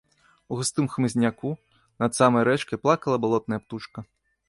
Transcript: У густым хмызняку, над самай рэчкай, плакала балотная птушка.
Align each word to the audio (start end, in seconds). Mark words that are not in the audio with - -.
У 0.47 0.53
густым 0.61 0.85
хмызняку, 0.93 1.51
над 2.07 2.11
самай 2.23 2.43
рэчкай, 2.51 2.77
плакала 2.89 3.23
балотная 3.27 3.59
птушка. 3.65 3.99